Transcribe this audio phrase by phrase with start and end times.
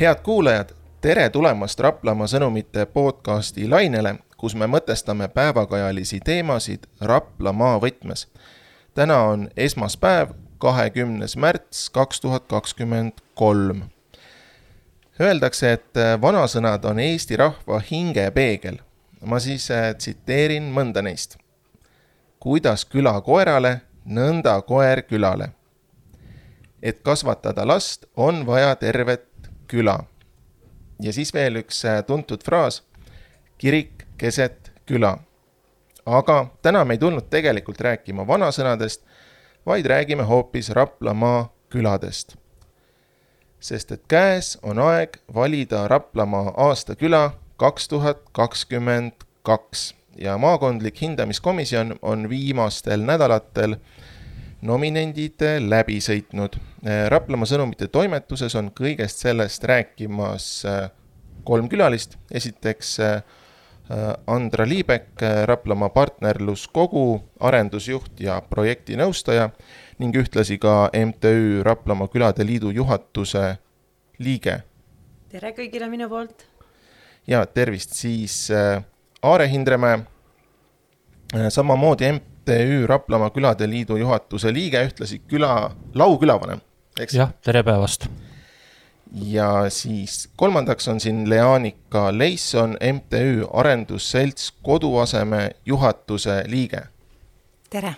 [0.00, 0.68] head kuulajad,
[1.00, 8.26] tere tulemast Raplamaa sõnumite podcasti lainele, kus me mõtestame päevakajalisi teemasid Raplamaa võtmes.
[8.94, 13.82] täna on esmaspäev, kahekümnes märts kaks tuhat kakskümmend kolm.
[15.20, 18.78] Öeldakse, et vanasõnad on Eesti rahva hingepeegel.
[19.24, 21.38] ma siis äh, tsiteerin mõnda neist.
[22.38, 25.56] kuidas küla koerale, nõnda koer külale
[26.82, 29.35] et kasvatada last, on vaja tervet
[29.68, 30.04] küla.
[31.02, 32.82] ja siis veel üks äh, tuntud fraas,
[33.58, 35.18] kirik keset küla.
[36.06, 39.02] aga täna me ei tulnud tegelikult rääkima vanasõnadest,
[39.66, 42.36] vaid räägime hoopis Raplamaa küladest.
[43.60, 51.98] sest et käes on aeg valida Raplamaa aastaküla kaks tuhat kakskümmend kaks ja maakondlik hindamiskomisjon
[52.02, 53.76] on viimastel nädalatel
[54.64, 56.56] nominendid läbi sõitnud.
[57.08, 60.86] Raplamaa sõnumite toimetuses on kõigest sellest rääkimas äh,
[61.44, 63.18] kolm külalist, esiteks äh,
[64.26, 67.04] Andra Liibek, Raplamaa partnerluskogu
[67.46, 69.50] arendusjuht ja projektinõustaja
[70.02, 73.56] ning ühtlasi ka MTÜ Raplamaa Külade Liidu juhatuse
[74.18, 74.62] liige.
[75.30, 76.48] tere kõigile minu poolt!
[77.26, 78.48] ja tervist siis
[79.22, 80.02] Aare Hindremäe,
[81.50, 86.60] samamoodi MTÜ MTÜ Raplamaa Külade Liidu juhatuse liige, ühtlasi küla, laukülavanem,
[87.00, 87.14] eks?
[87.14, 88.06] jah, tere päevast!
[89.12, 96.82] ja siis kolmandaks on siin Leanika Leisson, MTÜ Arendusselts Koduaseme juhatuse liige.
[97.70, 97.96] tere!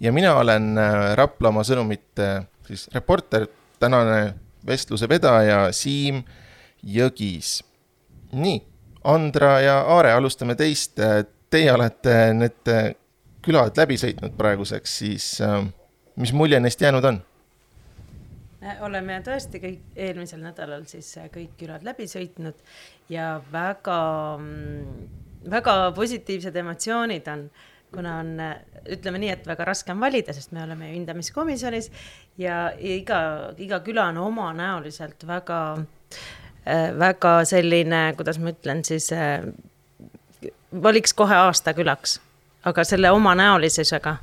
[0.00, 2.30] ja mina olen äh, Raplamaa sõnumite
[2.68, 3.48] siis reporter,
[3.80, 4.34] tänane
[4.66, 6.20] vestluse vedaja Siim
[6.84, 7.62] Jõgis.
[8.32, 8.62] nii,
[9.04, 11.00] Andra ja Aare, alustame teist.
[11.50, 12.68] Teie olete need
[13.42, 15.60] külad läbi sõitnud praeguseks, siis äh,
[16.20, 17.18] mis mulje neist jäänud on?
[18.62, 22.58] Äh, oleme tõesti kõik eelmisel nädalal siis äh, kõik külad läbi sõitnud
[23.12, 23.98] ja väga,
[24.38, 25.06] mm,
[25.50, 27.46] väga positiivsed emotsioonid on,
[27.92, 28.36] kuna on,
[28.94, 31.90] ütleme nii, et väga raske on valida, sest me oleme ju hindamiskomisjonis
[32.40, 33.18] ja iga,
[33.60, 35.58] iga küla on omanäoliselt väga,
[36.96, 39.10] väga selline, kuidas ma ütlen siis,
[40.72, 42.16] valiks kohe aasta külaks
[42.64, 44.16] aga selle omanäolisusega,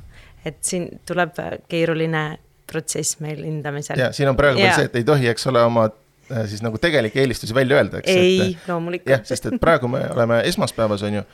[0.44, 1.36] et siin tuleb
[1.68, 2.24] keeruline
[2.70, 3.98] protsess meil hindamisel.
[3.98, 6.78] ja siin on praegu veel see, et ei tohi, eks ole, oma äh, siis nagu
[6.78, 8.10] tegelikke eelistusi välja öelda, eks.
[8.14, 9.10] ei, loomulikult.
[9.10, 11.24] jah, sest et praegu me oleme esmaspäevas, on ju,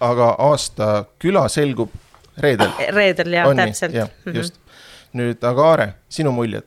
[0.00, 0.90] aga aasta
[1.22, 1.94] küla selgub
[2.42, 2.72] reedel.
[2.94, 3.94] reedel jah, täpselt.
[3.94, 4.36] jah, mhm.
[4.36, 4.58] just.
[5.16, 6.66] nüüd, aga Aare, sinu muljed?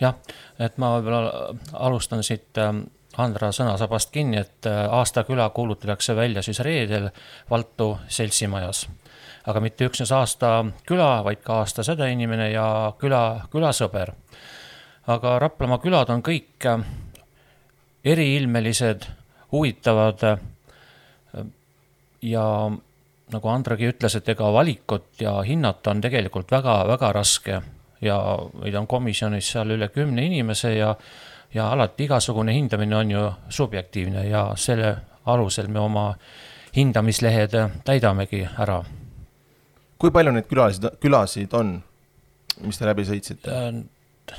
[0.00, 0.16] jah,
[0.58, 1.54] et ma võib-olla
[1.86, 2.86] alustan siit ähm,
[3.18, 7.08] Andra sõnasabast kinni, et äh, aastaküla kuulutatakse välja siis reedel
[7.50, 8.88] Valtu seltsimajas.
[9.46, 14.12] aga mitte üksnes aastaküla, vaid ka aasta sädeinimene ja küla, külasõber.
[15.06, 16.84] aga Raplamaa külad on kõik äh,
[18.04, 19.06] eriilmelised,
[19.52, 20.22] huvitavad.
[20.24, 20.38] Äh,
[22.22, 22.70] ja
[23.32, 27.60] nagu Andragi ütles, et ega valikut ja hinnata on tegelikult väga-väga raske
[28.00, 28.16] ja
[28.62, 30.94] meid on komisjonis seal üle kümne inimese ja
[31.54, 34.96] ja alati igasugune hindamine on ju subjektiivne ja selle
[35.26, 36.14] alusel me oma
[36.76, 38.84] hindamislehed täidamegi ära.
[39.98, 41.74] kui palju neid külasid, külasid on,
[42.64, 43.52] mis te läbi sõitsite?
[43.52, 44.36] Äh,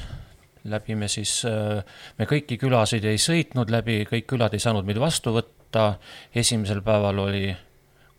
[0.64, 1.84] läbi me siis, äh,
[2.18, 5.98] me kõiki külasid ei sõitnud läbi, kõik külad ei saanud meid vastu võtta.
[6.36, 7.56] esimesel päeval oli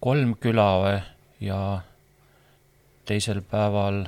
[0.00, 1.02] kolm küla
[1.40, 1.82] ja
[3.04, 4.06] teisel päeval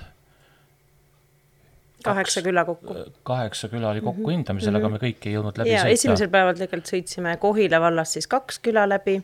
[2.05, 2.97] kaheksa küla kokku.
[3.23, 4.37] kaheksa küla oli kokku -hmm.
[4.37, 4.87] hindamisel mm, -hmm.
[4.87, 5.99] aga me kõiki ei jõudnud läbi ja, sõita.
[5.99, 9.19] esimesel päeval tegelikult sõitsime Kohila vallas siis kaks küla läbi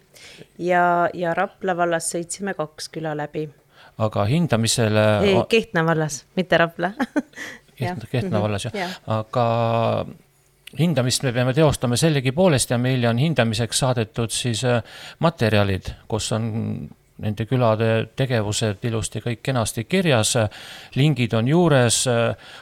[0.58, 3.48] ja, ja Rapla vallas sõitsime kaks küla läbi.
[3.98, 5.06] aga hindamisele.
[5.48, 6.92] Kehtna vallas, mitte Rapla
[7.80, 8.42] Kehtna, Kehtna mhm.
[8.42, 9.46] vallas jah ja., aga
[10.78, 14.82] hindamist me peame teostama sellegipoolest ja meile on hindamiseks saadetud siis äh,
[15.18, 16.50] materjalid, kus on
[17.20, 20.34] nende külade tegevused ilusti kõik kenasti kirjas,
[20.96, 22.02] lingid on juures,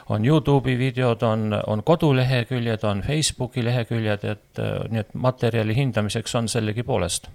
[0.09, 6.49] on Youtube'i videod, on, on koduleheküljed, on Facebooki leheküljed, et nii et materjali hindamiseks on
[6.51, 7.29] sellegipoolest.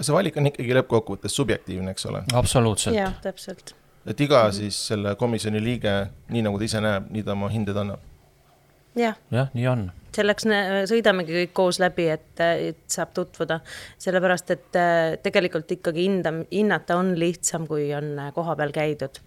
[0.00, 2.22] see valik on ikkagi lõppkokkuvõttes subjektiivne, eks ole?
[2.32, 2.96] absoluutselt.
[2.96, 3.74] jah, täpselt.
[4.06, 5.96] et iga siis selle komisjoni liige,
[6.30, 8.07] nii nagu ta ise näeb, nii ta oma hinded annab?
[8.96, 9.88] Jah ja,, nii on
[10.18, 10.46] selleks
[10.90, 13.60] sõidamegi kõik koos läbi, et, et saab tutvuda,
[14.00, 19.20] sellepärast et äh, tegelikult ikkagi hinda, hinnata on lihtsam, kui on äh, kohapeal käidud.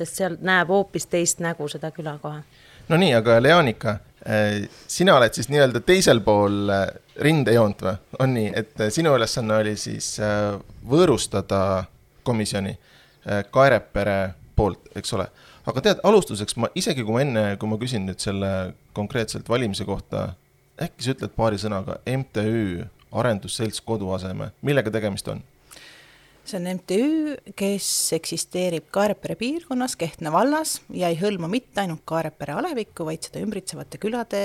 [0.00, 2.40] sest seal näeb hoopis teist nägu seda küla kohe.
[2.88, 6.72] no nii, aga Leanika, äh, sina oled siis nii-öelda teisel pool
[7.20, 10.16] rindejoont või, on nii, et sinu ülesanne oli siis
[10.88, 11.84] võõrustada
[12.22, 12.78] komisjoni
[13.52, 15.26] Kaerepere poolt, eks ole.
[15.68, 18.50] Aga tead, alustuseks ma isegi, kui ma enne, kui ma küsin nüüd selle
[18.96, 20.32] konkreetselt valimise kohta,
[20.80, 25.42] äkki sa ütled paari sõnaga MTÜ Arendusselts Koduaseme, millega tegemist on?
[26.50, 27.86] see on MTÜ, kes
[28.16, 34.00] eksisteerib Kaarepere piirkonnas, Kehtna vallas ja ei hõlma mitte ainult Kaarepere alevikku, vaid seda ümbritsevate
[34.02, 34.40] külade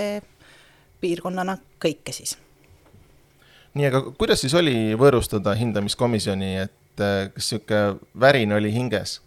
[1.01, 2.35] piirkonnana kõike siis.
[3.73, 9.21] nii, aga kuidas siis oli võõrustada hindamiskomisjoni, et äh, kas niisugune värin oli hinges?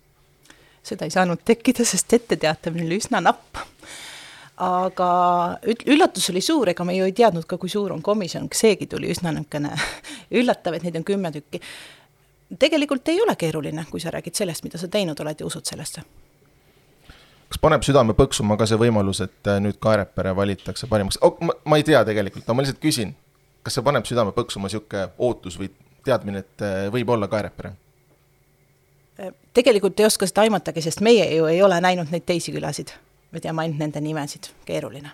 [0.88, 3.62] Seda ei saanud tekkida, sest etteteatamine oli üsna napp
[4.58, 5.08] aga
[5.86, 9.10] üllatus oli suur, ega me ju ei teadnud ka, kui suur on komisjon, seegi tuli
[9.14, 9.74] üsna niisugune
[10.40, 11.60] üllatav, et neid on kümme tükki.
[12.58, 16.02] tegelikult ei ole keeruline, kui sa räägid sellest, mida sa teinud oled ja usud sellesse.
[17.48, 21.76] kas paneb südame põksuma ka see võimalus, et äh, nüüd Kaarepere valitakse parimaks oh,, ma,
[21.78, 23.14] ei tea tegelikult, ma lihtsalt küsin,
[23.62, 25.70] kas see paneb südame põksuma, niisugune ootus või
[26.04, 27.76] teadmine, et äh, võib olla Kaarepere?
[29.54, 32.92] Tegelikult ei oska seda aimatagi, sest meie ju ei ole näinud neid teisi külasid
[33.32, 35.10] me teame ainult nende nimesid, keeruline.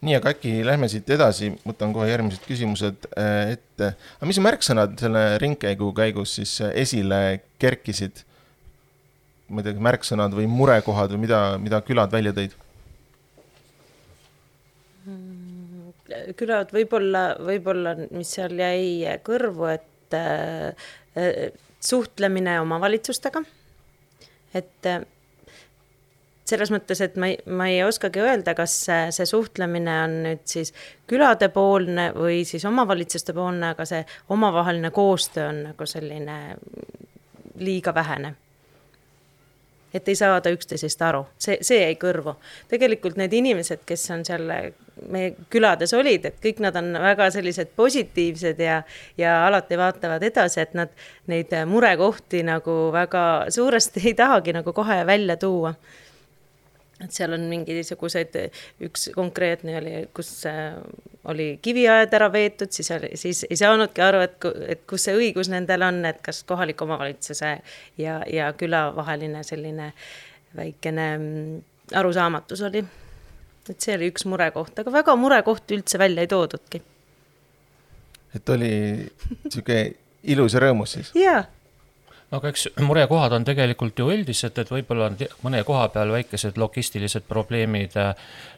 [0.00, 3.92] nii, aga äkki lähme siit edasi, võtan kohe järgmised küsimused äh, ette.
[4.16, 7.20] aga mis märksõnad selle ringkäigu käigus siis äh, esile
[7.60, 8.24] kerkisid?
[9.50, 12.56] ma ei tea, märksõnad või murekohad või mida, mida külad välja tõid?
[15.04, 15.90] Mm,
[16.38, 20.88] külad võib-olla, võib-olla, mis seal jäi kõrvu, et äh,
[21.80, 23.42] suhtlemine omavalitsustega,
[24.54, 25.00] et äh,
[26.50, 30.44] selles mõttes, et ma ei, ma ei oskagi öelda, kas see, see suhtlemine on nüüd
[30.50, 30.74] siis
[31.10, 34.02] küladepoolne või siis omavalitsuste poolne, aga see
[34.34, 36.38] omavaheline koostöö on nagu selline
[37.60, 38.34] liiga vähene.
[39.94, 42.36] Et ei saada üksteisest aru, see, see jäi kõrvu.
[42.70, 44.46] tegelikult need inimesed, kes on seal
[45.10, 48.82] meie külades olid, et kõik nad on väga sellised positiivsed ja,
[49.18, 50.92] ja alati vaatavad edasi, et nad
[51.30, 55.74] neid murekohti nagu väga suuresti ei tahagi nagu kohe välja tuua
[57.04, 58.36] et seal on mingisuguseid,
[58.84, 60.76] üks konkreetne oli, kus äh,
[61.30, 64.36] oli kiviaed ära veetud, siis oli, siis ei saanudki aru, et,
[64.74, 67.52] et kus see õigus nendel on, et kas kohaliku omavalitsuse
[68.00, 69.92] ja, ja küla vaheline selline
[70.56, 71.62] väikene mm,
[72.00, 72.84] arusaamatus oli.
[73.70, 76.82] et see oli üks murekoht, aga väga murekohti üldse välja ei toodudki.
[78.34, 78.74] et oli
[79.48, 79.80] sihuke
[80.22, 81.14] ilus ja rõõmus siis?
[81.16, 81.44] jaa
[82.30, 86.58] no aga eks murekohad on tegelikult ju üldised, et võib-olla on mõne koha peal väikesed
[86.60, 88.12] logistilised probleemid äh,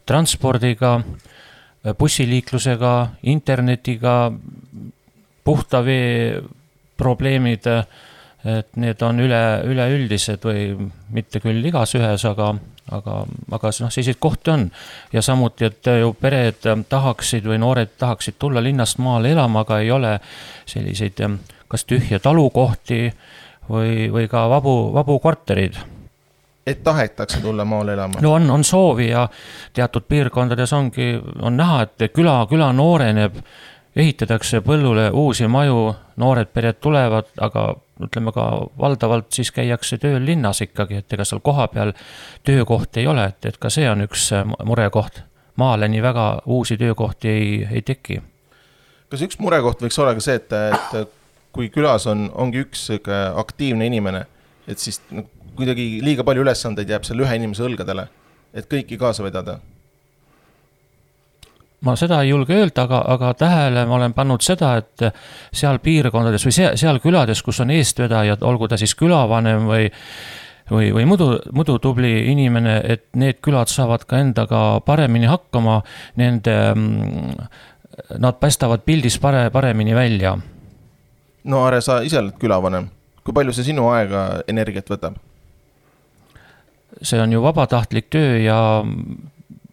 [0.09, 2.95] transpordiga, äh, bussiliiklusega,
[3.33, 4.17] internetiga,
[5.45, 6.43] puhta vee
[7.01, 7.87] probleemid, äh,
[8.59, 9.41] et need on üle,
[9.71, 12.51] üleüldised või mitte küll igas ühes, aga,
[12.91, 13.21] aga,
[13.55, 14.67] aga noh, selliseid kohti on.
[15.13, 19.91] ja samuti, et ju pered tahaksid või noored tahaksid tulla linnast maale elama, aga ei
[19.95, 20.17] ole
[20.67, 21.23] selliseid
[21.73, 23.07] kas tühje talukohti
[23.71, 25.79] või, või ka vabu, vabu korterid
[26.67, 28.21] et tahetakse tulla maale elama?
[28.21, 29.29] no on, on soovi ja
[29.73, 33.39] teatud piirkondades ongi, on näha, et küla, küla nooreneb,
[33.97, 37.73] ehitatakse põllule uusi maju, noored pered tulevad, aga
[38.03, 38.47] ütleme ka
[38.79, 41.93] valdavalt siis käiakse tööl linnas ikkagi, et ega seal kohapeal
[42.47, 44.31] töökohti ei ole, et, et ka see on üks
[44.65, 45.23] murekoht.
[45.57, 48.23] maale nii väga uusi töökohti ei, ei teki.
[49.11, 51.13] kas üks murekoht võiks olla ka see, et, et
[51.53, 54.25] kui külas on, ongi üks sihuke aktiivne inimene,
[54.69, 55.27] et siis no,
[55.57, 58.07] kuidagi liiga palju ülesandeid jääb selle ühe inimese õlgadele,
[58.57, 59.59] et kõiki kaasa vedada.
[61.83, 65.03] Ma seda ei julge öelda, aga, aga tähele ma olen pannud seda, et
[65.51, 69.91] seal piirkondades või seal, seal külades, kus on eestvedajad, olgu ta siis külavanem või
[70.71, 75.81] või, või muidu, muidu tubli inimene, et need külad saavad ka endaga paremini hakkama,
[76.23, 77.51] nende, mm,
[78.23, 80.37] nad paistavad pildis pare, paremini välja
[81.45, 82.89] no Are, sa ise oled külavanem,
[83.25, 85.19] kui palju see sinu aega, energiat võtab?
[87.03, 88.59] see on ju vabatahtlik töö ja,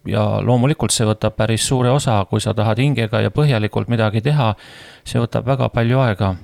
[0.08, 4.54] ja loomulikult see võtab päris suure osa, kui sa tahad hingega ja põhjalikult midagi teha,
[5.04, 6.34] see võtab väga palju aega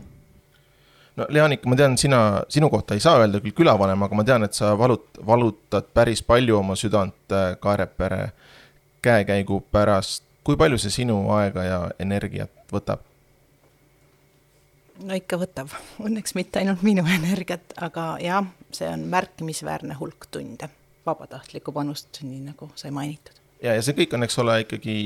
[1.17, 2.21] no Leanik, ma tean, sina,
[2.53, 6.23] sinu kohta ei saa öelda küll külavanem, aga ma tean, et sa valut-, valutad päris
[6.23, 8.31] palju oma südant äh, Kaarepere
[9.03, 10.25] käekäigu pärast.
[10.47, 13.01] kui palju see sinu aega ja energiat võtab?
[15.05, 15.73] No ikka võtab,
[16.03, 20.71] õnneks mitte ainult minu energiat, aga jah, see on märkimisväärne hulk tunde,
[21.07, 23.41] vabatahtlikku panust, nii nagu sai mainitud.
[23.63, 24.97] ja, ja see kõik on, eks ole, ikkagi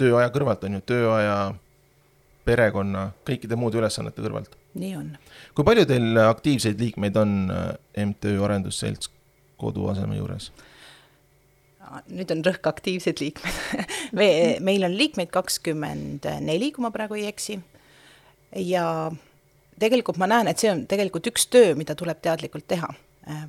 [0.00, 1.36] tööaja kõrvalt, on ju, tööaja,
[2.46, 4.58] perekonna, kõikide muude ülesannete kõrvalt.
[4.74, 5.14] nii on.
[5.54, 7.72] kui palju teil aktiivseid liikmeid on äh,
[8.06, 9.12] MTÜ Arendusselts
[9.60, 10.52] koduaseme juures?
[12.08, 13.82] nüüd on rõhk aktiivsed liikmed
[14.16, 14.26] me,
[14.68, 17.58] meil on liikmeid kakskümmend neli, kui ma praegu ei eksi
[18.56, 19.12] ja
[19.78, 22.88] tegelikult ma näen, et see on tegelikult üks töö, mida tuleb teadlikult teha.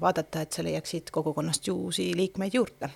[0.02, 2.90] vaadata, et sa leiaksid kogukonnast uusi liikmeid juurde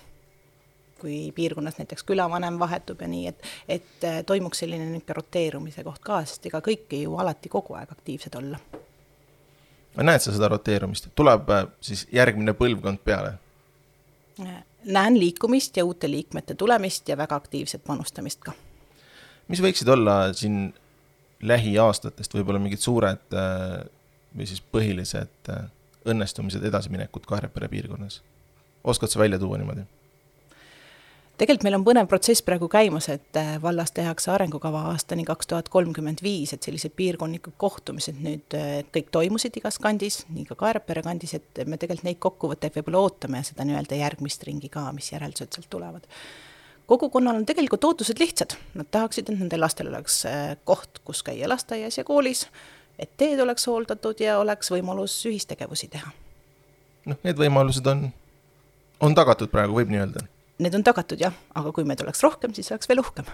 [1.00, 6.02] kui piirkonnas näiteks külavanem vahetub ja nii, et, et äh, toimuks selline niisugune roteerumise koht
[6.04, 8.58] ka, sest ega kõik ei ju alati kogu aeg aktiivsed olla.
[9.96, 13.36] näed sa seda roteerumist, tuleb äh, siis järgmine põlvkond peale?
[14.42, 18.52] Äh, näen liikumist ja uute liikmete tulemist ja väga aktiivset panustamist ka.
[19.48, 20.74] mis võiksid olla siin
[21.42, 25.52] lähiaastatest võib-olla mingid suured või siis põhilised
[26.08, 28.22] õnnestumised, edasiminekud Kaarepere piirkonnas?
[28.84, 29.84] oskad sa välja tuua niimoodi?
[31.38, 35.68] tegelikult meil on põnev protsess praegu käimas, et äh, vallas tehakse arengukava aastani kaks tuhat
[35.72, 41.04] kolmkümmend viis, et sellised piirkondlikud kohtumised nüüd äh, kõik toimusid igas kandis, nii ka Kaarepere
[41.06, 45.12] kandis, et me tegelikult neid kokkuvõtteid võib-olla ootame ja seda nii-öelda järgmist ringi ka, mis
[45.14, 46.10] järeldused sealt tulevad.
[46.88, 51.48] Kogukonnal on tegelikult ootused lihtsad, nad tahaksid, et nendel lastel oleks äh, koht, kus käia
[51.48, 52.46] lasteaias ja koolis,
[52.98, 56.10] et teed oleks hooldatud ja oleks võimalus ühistegevusi teha.
[57.08, 58.08] noh, need võimalused on,
[59.00, 60.26] on tagatud praegu, võib nii öelda
[60.58, 63.28] need on tagatud jah, aga kui meid oleks rohkem, siis oleks veel uhkem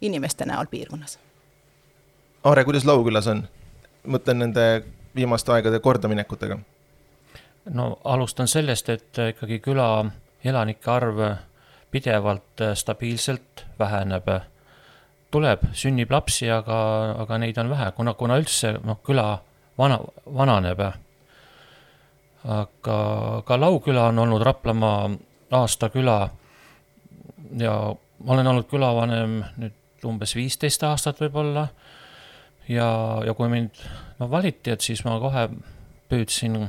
[0.00, 1.18] inimeste näol piirkonnas.
[2.44, 3.46] Aare, kuidas Laukülas on?
[4.08, 4.64] mõtlen nende
[5.14, 6.58] viimaste aegade kordaminekutega.
[7.74, 10.06] no alustan sellest, et ikkagi küla
[10.44, 11.18] elanike arv
[11.90, 14.28] pidevalt stabiilselt väheneb.
[15.30, 16.76] tuleb, sünnib lapsi, aga,
[17.20, 19.38] aga neid on vähe, kuna, kuna üldse noh, küla
[19.78, 20.80] vana, vananeb.
[22.44, 22.98] aga
[23.44, 25.10] ka Lauküla on olnud Raplamaa
[25.50, 26.30] aasta küla
[27.58, 27.74] ja
[28.24, 31.68] ma olen olnud külavanem nüüd umbes viisteist aastat võib-olla
[32.68, 32.88] ja,
[33.26, 33.80] ja kui mind
[34.20, 35.48] no valiti, et siis ma kohe
[36.08, 36.60] püüdsin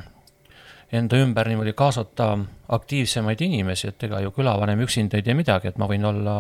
[0.92, 2.32] enda ümber niimoodi kaasata
[2.70, 6.36] aktiivsemaid inimesi, et ega ju külavanem üksinda ei tee midagi, et ma võin olla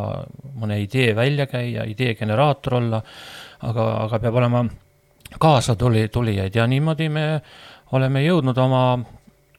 [0.57, 3.01] mõne idee välja käia, idee generaator olla,
[3.69, 4.63] aga, aga peab olema
[5.39, 6.55] kaasatuli, tulijaid.
[6.55, 7.25] Ja niimoodi me
[7.91, 8.83] oleme jõudnud oma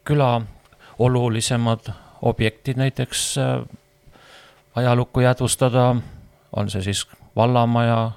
[0.07, 0.33] küla
[0.99, 3.61] olulisemad objektid näiteks äh,
[4.75, 5.95] ajalukku jäädvustada,
[6.51, 7.05] on see siis
[7.35, 8.11] vallamaja,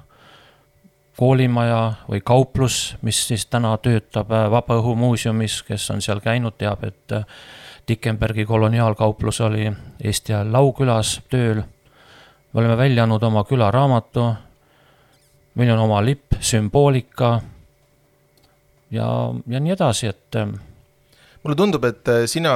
[1.16, 7.12] koolimaja või kauplus, mis siis täna töötab äh, Vabaõhumuuseumis, kes on seal käinud, teab, et
[7.12, 7.24] äh,
[7.88, 9.68] Dickenbergi koloniaalkauplus oli
[10.04, 11.62] Eesti ajal Laukülas tööl.
[12.52, 14.34] me oleme välja andnud oma külaraamatu,
[15.54, 17.40] meil on oma lipp, sümboolika
[18.90, 19.08] ja,
[19.46, 20.38] ja nii edasi, et
[21.44, 22.54] mulle tundub, et äh, sina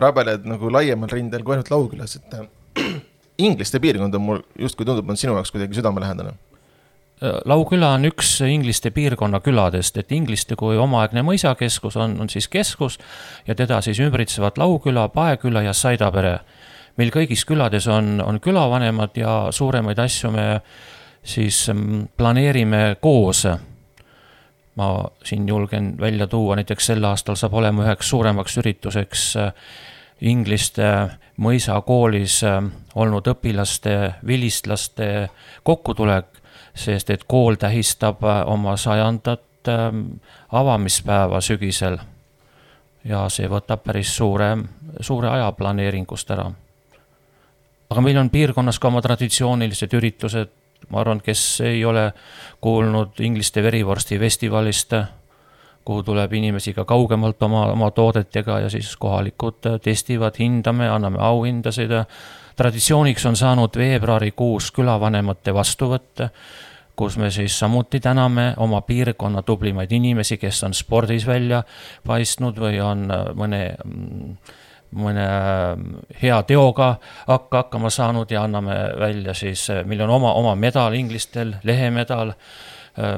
[0.00, 2.94] rabeled nagu laiemal rindel kui ainult Laukülas, et äh,
[3.46, 6.34] inglaste piirkond on mul justkui tundub, on sinu jaoks kuidagi südamelähedane.
[7.44, 12.98] Lauküla on üks Ingliste piirkonna küladest, et Ingliste kui omaaegne mõisakeskus on, on siis keskus
[13.46, 16.40] ja teda siis ümbritsevad Lauküla, Paeküla ja Saidapere.
[16.96, 20.60] meil kõigis külades on, on külavanemad ja suuremaid asju me
[21.22, 23.46] siis mm, planeerime koos
[24.74, 29.52] ma siin julgen välja tuua, näiteks sel aastal saab olema üheks suuremaks ürituseks äh,
[30.22, 30.86] Ingliste
[31.42, 32.60] mõisakoolis äh,
[32.94, 35.28] olnud õpilaste, vilistlaste
[35.62, 36.41] kokkutulek,
[36.74, 39.42] sest et kool tähistab äh, oma sajandat
[40.52, 41.98] avamispäeva sügisel.
[43.04, 44.56] ja see võtab päris suure,
[45.00, 46.50] suure aja planeeringust ära.
[47.90, 50.50] aga meil on piirkonnas ka oma traditsioonilised üritused,
[50.88, 52.12] ma arvan, kes ei ole
[52.60, 54.94] kuulnud Ingliste verivorsti festivalist,
[55.84, 61.90] kuhu tuleb inimesi ka kaugemalt oma, oma toodetega ja siis kohalikud testivad, hindame, anname auhindasid.
[62.56, 66.26] Traditsiooniks on saanud veebruarikuus külavanemate vastuvõtt,
[66.96, 71.62] kus me siis samuti täname oma piirkonna tublimaid inimesi, kes on spordis välja
[72.06, 74.36] paistnud või on mõne mm,
[74.98, 75.78] mõne äh,
[76.22, 76.94] hea teoga
[77.26, 82.34] hakka, hakkama saanud ja anname välja siis, äh, meil on oma, oma medal inglistel, lehemedal,
[82.98, 83.16] äh,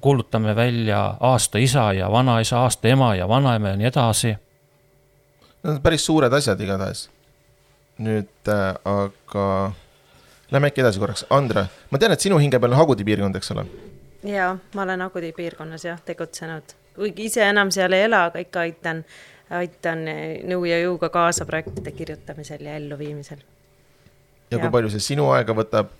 [0.00, 4.36] kuulutame välja aasta isa ja vanaisa, aasta ema ja vanaema ja nii edasi.
[5.62, 7.08] Need on päris suured asjad igatahes.
[7.98, 9.72] Nüüd äh, aga
[10.52, 13.52] lähme äkki edasi korraks, Andre, ma tean, et sinu hinge peal on Hagudi piirkond, eks
[13.56, 13.66] ole?
[14.28, 18.66] jaa, ma olen Hagudi piirkonnas jah tegutsenud, kuigi ise enam seal ei ela, aga ikka
[18.66, 19.04] aitan
[19.52, 20.06] aitan
[20.48, 23.40] nõu ja jõuga kaasa projektide kirjutamisel ja elluviimisel.
[24.50, 25.92] ja kui palju see sinu aega võtab?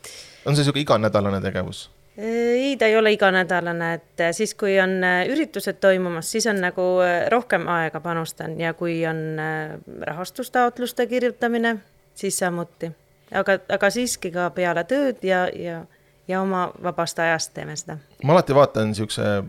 [0.46, 1.88] on see niisugune iganädalane tegevus?
[2.16, 6.84] Ei, ta ei ole iganädalane, et siis, kui on äh, üritused toimumas, siis on nagu
[7.04, 11.76] äh, rohkem aega panustan ja kui on äh, rahastustaotluste kirjutamine,
[12.14, 12.92] siis samuti.
[13.34, 15.84] aga, aga siiski ka peale tööd ja, ja,
[16.28, 17.98] ja oma vabast ajast teeme seda.
[18.24, 19.42] ma alati vaatan niisuguse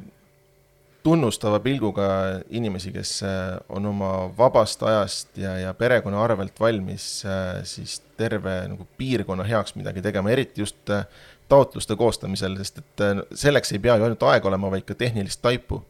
[1.04, 2.08] tunnustava pilguga
[2.50, 8.56] inimesi, kes äh, on oma vabast ajast ja, ja perekonna arvelt valmis äh, siis terve
[8.72, 11.06] nagu piirkonna heaks midagi tegema, eriti just äh,
[11.50, 13.04] taotluste koostamisel, sest et
[13.40, 15.84] selleks ei pea ju ainult aega olema, vaid ka tehnilist taipu.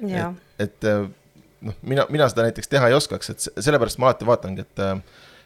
[0.00, 0.88] et, et
[1.60, 4.84] noh, mina, mina seda näiteks teha ei oskaks, et sellepärast ma alati vaatangi, et,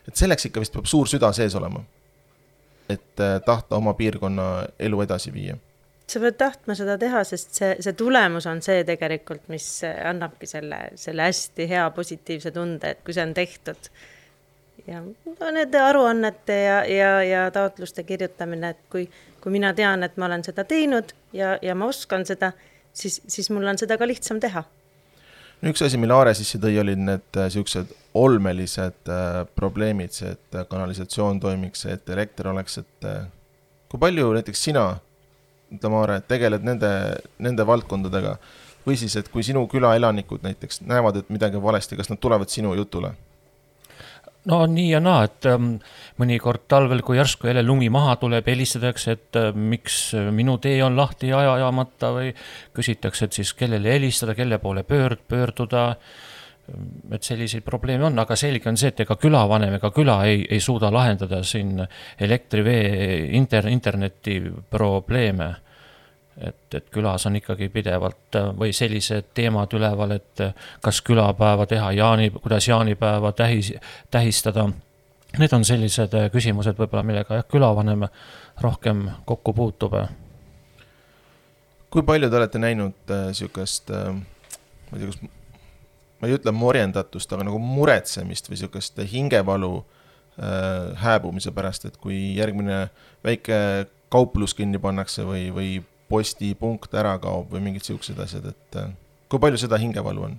[0.08, 1.84] et selleks ikka vist peab suur süda sees olema.
[2.90, 4.46] et tahta oma piirkonna
[4.82, 5.54] elu edasi viia
[6.10, 10.80] sa pead tahtma seda teha, sest see, see tulemus on see tegelikult, mis annabki selle,
[10.98, 13.90] selle hästi hea positiivse tunde, et kui see on tehtud.
[14.86, 19.06] ja no nende aruannete ja, ja, ja taotluste kirjutamine, et kui,
[19.40, 22.52] kui mina tean, et ma olen seda teinud ja, ja ma oskan seda,
[22.92, 24.64] siis, siis mul on seda ka lihtsam teha.
[25.60, 30.32] no üks asi, mille Aare sisse tõi, olid need niisugused äh, olmelised äh, probleemid, see,
[30.34, 33.22] et äh, kanalisatsioon toimiks, et elekter oleks, et äh,
[33.90, 34.88] kui palju näiteks sina
[35.70, 36.90] ütleme, Aare, tegeled nende,
[37.38, 38.36] nende valdkondadega
[38.86, 42.18] või siis, et kui sinu küla elanikud näiteks näevad, et midagi on valesti, kas nad
[42.22, 43.12] tulevad sinu jutule?
[44.48, 45.74] No nii ja naa, et ähm,
[46.20, 50.00] mõnikord talvel, kui järsku jälle lumi maha tuleb, helistatakse, et äh, miks
[50.32, 52.32] minu tee on lahti aja ajamata või
[52.76, 55.86] küsitakse, et siis kellele helistada, kelle poole pöörd-, pöörduda
[57.10, 60.60] et selliseid probleeme on, aga selge on see, et ega külavanem ega küla ei, ei
[60.62, 61.80] suuda lahendada siin
[62.20, 62.84] elektri, vee,
[63.38, 64.38] inter-, interneti
[64.70, 65.50] probleeme.
[66.36, 70.44] Et, et külas on ikkagi pidevalt või sellised teemad üleval, et
[70.82, 73.72] kas külapäeva teha, jaani, kuidas jaanipäeva tähis,
[74.10, 74.68] tähistada.
[75.38, 78.08] Need on sellised küsimused võib-olla, millega jah, külavanem
[78.60, 79.94] rohkem kokku puutub.
[81.90, 84.14] kui palju te olete näinud niisugust äh,
[84.90, 85.20] ma ei tea, kas
[86.20, 92.18] ma ei ütle morjendatust, aga nagu muretsemist või niisugust hingevalu äh, hääbumise pärast, et kui
[92.36, 92.88] järgmine
[93.24, 95.70] väike kauplus kinni pannakse või, või
[96.10, 98.94] postipunkt ära kaob või mingid niisugused asjad, et äh,
[99.30, 100.38] kui palju seda hingevalu on?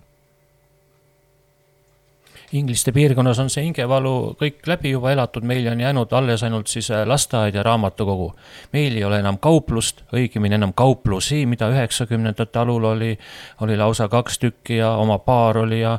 [2.51, 6.89] Ingliste piirkonnas on see hingevalu kõik läbi juba elatud, meil on jäänud alles ainult siis
[6.91, 8.33] äh, lasteaed ja raamatukogu.
[8.73, 13.15] meil ei ole enam kauplust, õigemini enam kauplusi, mida üheksakümnendate alul oli,
[13.61, 15.97] oli lausa kaks tükki ja oma baar oli ja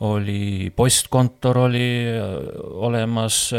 [0.00, 2.28] oli postkontor oli äh,
[2.90, 3.54] olemas,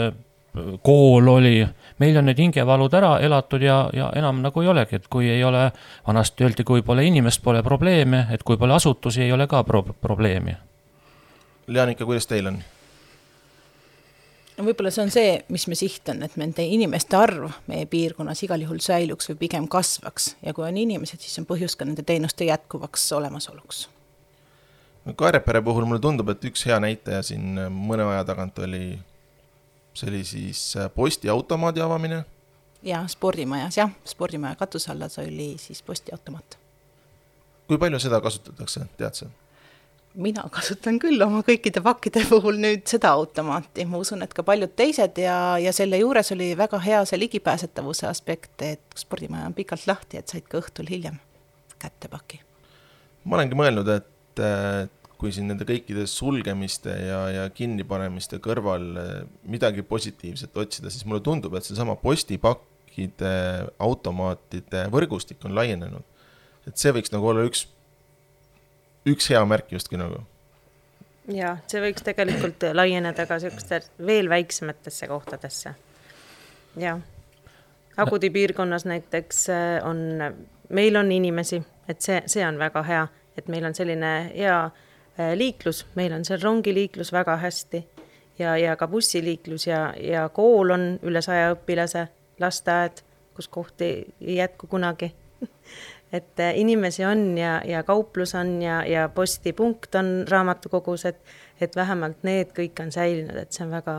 [0.83, 1.63] kool oli,
[2.03, 5.43] meil on need hingevalud ära elatud ja, ja enam nagu ei olegi, et kui ei
[5.47, 5.69] ole,
[6.07, 9.85] vanasti öeldi, kui pole inimest, pole probleeme, et kui pole asutusi, ei ole ka pro
[9.87, 10.55] probleemi
[11.67, 12.57] Leanika, kuidas teil on?
[14.57, 18.43] no võib-olla see on see, mis me siht on, et nende inimeste arv meie piirkonnas
[18.45, 22.05] igal juhul säiluks või pigem kasvaks ja kui on inimesed, siis on põhjus ka nende
[22.05, 23.87] teenuste jätkuvaks olemasoluks.
[25.05, 28.99] no Kaarepere puhul mulle tundub, et üks hea näitaja siin mõne aja tagant oli,
[29.93, 30.63] see oli siis
[30.95, 32.23] postiautomaadi avamine.
[32.83, 36.57] jaa, spordimajas jah, spordimaja katuse alla oli siis postiautomaat.
[37.67, 39.29] kui palju seda kasutatakse, tead sa?
[40.13, 44.73] mina kasutan küll oma kõikide pakkide puhul nüüd seda automaati, ma usun, et ka paljud
[44.77, 49.87] teised ja, ja selle juures oli väga hea see ligipääsetavuse aspekt, et spordimaja on pikalt
[49.89, 51.17] lahti, et said ka õhtul hiljem
[51.81, 52.41] kätte paki.
[53.25, 54.43] ma olengi mõelnud, et
[55.23, 58.89] kui siin nende kõikide sulgemiste ja, ja kinnipanemiste kõrval
[59.47, 63.31] midagi positiivset otsida, siis mulle tundub, et seesama postipakkide
[63.79, 66.03] automaatide võrgustik on laienenud.
[66.67, 67.63] et see võiks nagu olla üks
[69.09, 70.21] üks hea märk justkui nagu.
[71.31, 75.75] ja see võiks tegelikult laieneda ka siukeste veel väiksematesse kohtadesse.
[76.79, 77.01] jah,
[77.97, 79.99] Agudi piirkonnas näiteks äh, on,
[80.69, 83.03] meil on inimesi, et see, see on väga hea,
[83.37, 84.57] et meil on selline hea
[85.35, 87.83] liiklus, meil on seal rongiliiklus väga hästi
[88.39, 92.07] ja, ja ka bussiliiklus ja, ja kool on üle saja õpilase,
[92.39, 93.03] lasteaed,
[93.37, 93.89] kus kohti
[94.21, 95.11] ei jätku kunagi
[96.13, 101.21] et äh, inimesi on ja, ja kauplus on ja, ja postipunkt on raamatukogus, et,
[101.61, 103.95] et vähemalt need kõik on säilinud, et see on väga,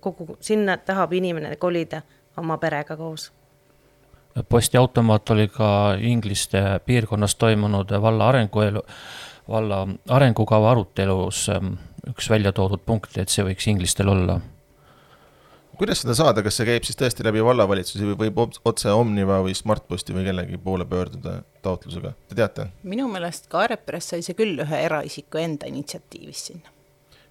[0.00, 2.02] kogu, sinna tahab inimene kolida
[2.36, 3.32] oma perega koos.
[4.48, 8.82] postiautomaat oli ka Ingliste piirkonnas toimunud valla arenguelu,
[9.48, 11.74] valla arengukava arutelus ähm,
[12.08, 14.40] üks välja toodud punkt, et see võiks inglistel olla
[15.78, 19.54] kuidas seda saada, kas see käib siis tõesti läbi vallavalitsusi või võib otse Omniva või
[19.56, 22.66] Smartposti või kellegi poole pöörduda taotlusega, te teate?
[22.82, 26.72] minu meelest Kaareperes sai see küll ühe eraisiku enda initsiatiivist sinna.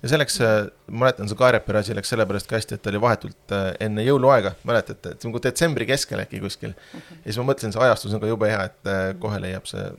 [0.03, 3.01] ja selleks, äh, ma mäletan, see Kaarepere asi läks sellepärast ka hästi, et ta oli
[3.03, 7.01] vahetult äh, enne jõuluaega, mäletate, et nagu detsembri keskel äkki kuskil uh.
[7.01, 7.19] Mhm.
[7.19, 9.89] ja siis ma mõtlesin, see ajastus on ka jube hea, et äh, kohe leiab see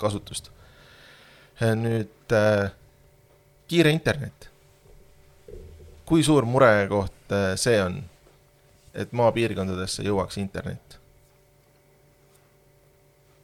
[0.00, 0.48] kasutust.
[1.60, 2.32] Nüüd
[3.70, 4.50] kiire internet.
[6.10, 8.00] kui suur murekoht äh, see on,
[8.98, 10.96] et maapiirkondadesse jõuaks internet?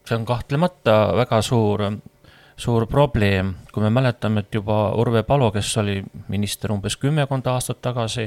[0.06, 1.84] see on kahtlemata väga suur,
[2.58, 5.96] suur probleem, kui me mäletame, et juba Urve Palo, kes oli
[6.28, 8.26] minister umbes kümmekond aastat tagasi,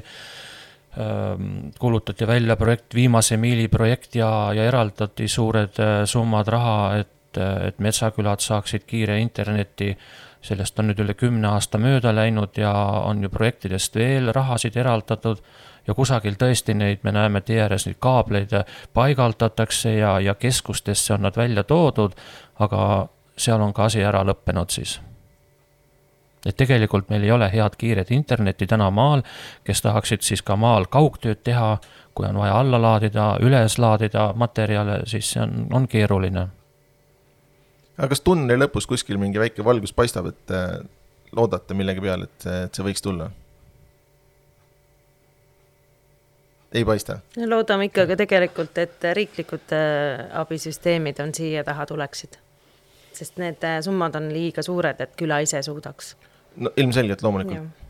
[0.99, 7.15] ähm, kuulutati välja projekt, Viimase miili projekt ja, ja eraldati suured äh, summad raha, et,
[7.37, 9.95] et metsakülad saaksid kiire interneti
[10.41, 12.71] sellest on nüüd üle kümne aasta mööda läinud ja
[13.03, 15.41] on ju projektidest veel rahasid eraldatud
[15.87, 18.53] ja kusagil tõesti neid, me näeme tee ääres neid kaableid
[18.93, 22.15] paigaldatakse ja, ja keskustesse on nad välja toodud,
[22.59, 24.99] aga seal on ka asi ära lõppenud siis.
[26.45, 29.21] et tegelikult meil ei ole head kiiret internetti täna maal,
[29.63, 31.77] kes tahaksid siis ka maal kaugtööd teha,
[32.15, 36.47] kui on vaja alla laadida, üles laadida materjale, siis see on, on keeruline.
[37.99, 40.79] Aga kas tunneli lõpus kuskil mingi väike valgus paistab, et äh,
[41.35, 43.29] loodate millegi peale, et, et see võiks tulla?
[46.73, 47.19] ei paista?
[47.49, 52.39] loodame ikkagi tegelikult, et riiklikud äh, abisüsteemid on siia taha tuleksid.
[53.13, 56.15] sest need äh, summad on liiga suured, et küla ise suudaks.
[56.57, 57.87] no ilmselgelt, loomulikult.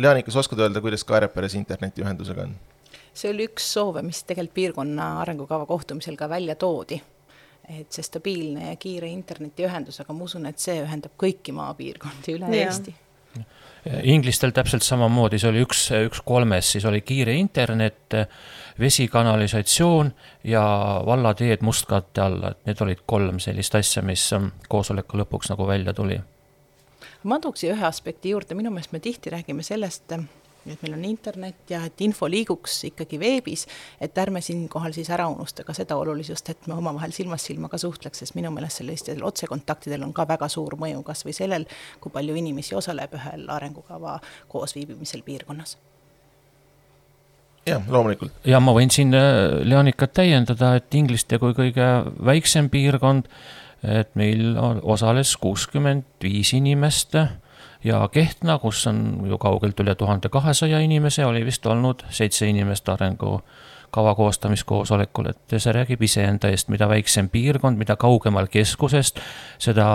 [0.00, 2.54] Leanika, sa oskad öelda, kuidas Kaareperes internetiühendusega on?
[3.14, 7.00] see oli üks soove, mis tegelikult piirkonna arengukava kohtumisel ka välja toodi.
[7.78, 12.50] Et see stabiilne ja kiire internetiühendus, aga ma usun, et see ühendab kõiki maapiirkondi üle
[12.50, 12.66] ja.
[12.66, 12.96] Eesti
[14.02, 18.16] inglistel täpselt samamoodi, see oli üks, üks kolmest, siis oli kiire internet,
[18.80, 20.12] vesikanalisatsioon
[20.44, 20.64] ja
[21.06, 25.94] vallateed mustkatte alla, et need olid kolm sellist asja, mis ähm, koosoleku lõpuks nagu välja
[25.96, 26.20] tuli.
[27.22, 30.12] ma tooksin ühe aspekti juurde, minu meelest me tihti räägime sellest,
[30.66, 33.66] et meil on internet ja et info liiguks ikkagi veebis,
[34.00, 37.80] et ärme siinkohal siis ära unusta ka seda olulisust, et me omavahel silmast silma ka
[37.80, 41.68] suhtleks, sest minu meelest sellistel otsekontaktidel on ka väga suur mõju kas või sellel,
[42.00, 44.18] kui palju inimesi osaleb ühel arengukava
[44.48, 45.78] koosviibimisel piirkonnas
[47.66, 48.32] jah, loomulikult.
[48.44, 51.88] ja ma võin siin äh, Leonikat täiendada, et Ingliste kui kõige
[52.26, 53.28] väiksem piirkond,
[53.80, 57.16] et meil osales kuuskümmend viis inimest
[57.84, 62.88] ja Kehtna, kus on ju kaugelt üle tuhande kahesaja inimese, oli vist olnud seitse inimest
[62.88, 69.20] arengukava koostamiskoosolekul, et see räägib iseenda eest, mida väiksem piirkond, mida kaugemal keskusest,
[69.58, 69.86] seda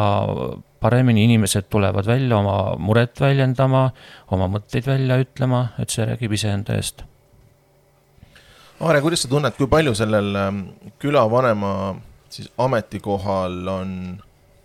[0.80, 3.90] paremini inimesed tulevad välja oma muret väljendama,
[4.32, 7.06] oma mõtteid välja ütlema, et see räägib iseenda eest.
[8.80, 10.66] Aare, kuidas sa tunned, kui palju sellel ähm,
[11.00, 11.96] külavanema
[12.36, 13.92] siis ametikohal on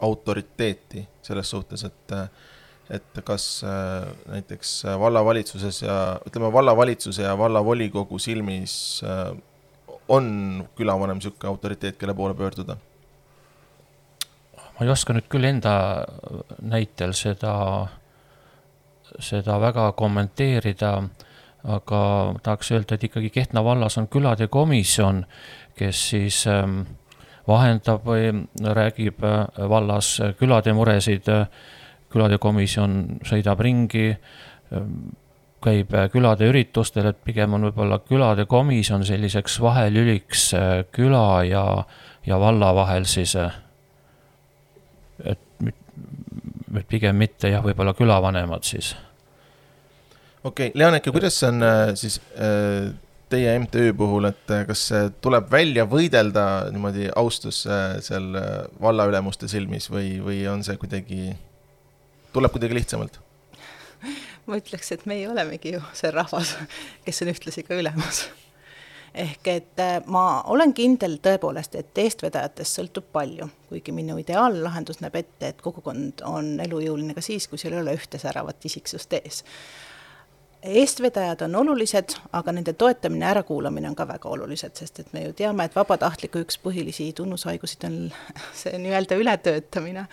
[0.00, 2.28] autoriteeti selles suhtes, et äh,
[2.90, 9.30] et kas äh, näiteks vallavalitsuses ja ütleme, vallavalitsuse ja vallavolikogu silmis äh,
[10.08, 12.76] on külavanem niisugune autoriteet, kelle poole pöörduda?
[14.80, 15.72] ma ei oska nüüd küll enda
[16.64, 17.54] näitel seda,
[19.20, 20.94] seda väga kommenteerida,
[21.68, 22.00] aga
[22.42, 25.26] tahaks öelda, et ikkagi Kehtna vallas on külade komisjon,
[25.76, 26.80] kes siis ähm,
[27.46, 28.32] vahendab või
[28.80, 31.28] räägib äh, vallas külade muresid
[32.10, 34.10] külade komisjon sõidab ringi,
[35.64, 41.64] käib külade üritustel, et pigem on võib-olla külade komisjon selliseks vahelüliks äh, küla ja,
[42.26, 43.36] ja valla vahel siis.
[43.36, 43.58] Äh,
[45.34, 48.94] et, et pigem mitte jah, võib-olla külavanemad siis.
[50.44, 52.20] okei okay,, Leaneke, kuidas see on äh, siis
[53.30, 54.88] teie MTÜ puhul, et kas
[55.22, 57.60] tuleb välja võidelda niimoodi austus
[58.02, 58.32] seal
[58.82, 61.28] vallaülemuste silmis või, või on see kuidagi
[62.32, 63.20] tuleb kuidagi lihtsamalt?
[64.46, 66.56] ma ütleks, et meie olemegi ju see rahvas,
[67.04, 68.24] kes on ühtlasi ka ülemus.
[69.14, 75.20] ehk et äh, ma olen kindel tõepoolest, et eestvedajatest sõltub palju, kuigi minu ideaallahendus näeb
[75.20, 79.44] ette, et kogukond on elujõuline ka siis, kui seal ei ole ühte säravat isiksust ees
[80.62, 85.32] eestvedajad on olulised, aga nende toetamine ärakuulamine on ka väga olulised, sest et me ju
[85.36, 87.98] teame, et vabatahtliku üks põhilisi tunnushaigusid on
[88.62, 90.06] see nii-öelda ületöötamine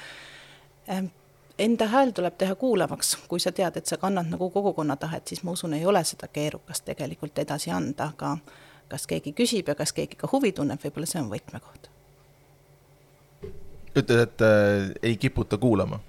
[0.87, 1.11] ehm,
[1.59, 5.43] enda hääl tuleb teha kuulavaks, kui sa tead, et sa kannad nagu kogukonna tahet, siis
[5.43, 8.37] ma usun, ei ole seda keerukast tegelikult edasi anda, aga
[8.87, 11.89] kas keegi küsib ja kas keegi ka huvi tunneb, võib-olla see on võtmekoht.
[13.97, 15.99] ütled, et äh, ei kiputa kuulama?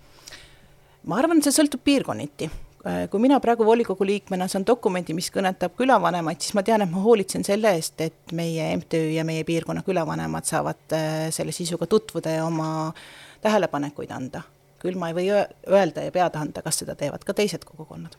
[1.08, 5.72] ma arvan, see sõltub piirkonniti äh, kui mina praegu volikogu liikmena saan dokumendi, mis kõnetab
[5.78, 9.82] külavanemaid, siis ma tean, et ma hoolitsen selle eest, et meie MTÜ ja meie piirkonna
[9.86, 12.92] külavanemad saavad äh, selle sisuga tutvuda ja oma
[13.40, 14.42] tähelepanekuid anda
[14.82, 18.16] küll ma ei või öelda ja pead anda, kas seda teevad ka teised kogukonnad.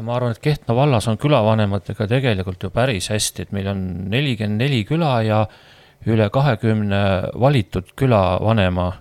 [0.00, 4.62] ma arvan, et Kehtna vallas on külavanematega tegelikult ju päris hästi, et meil on nelikümmend
[4.62, 5.46] neli küla ja
[6.06, 7.02] üle kahekümne
[7.40, 8.92] valitud külavanema.